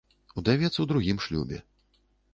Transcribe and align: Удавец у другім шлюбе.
Удавец 0.41 0.71
у 0.83 0.87
другім 0.93 1.21
шлюбе. 1.27 1.61